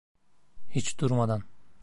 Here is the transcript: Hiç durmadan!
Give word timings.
Hiç 0.69 0.99
durmadan! 0.99 1.43